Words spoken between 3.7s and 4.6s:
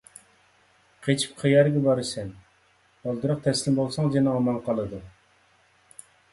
بولساڭ جېنىڭ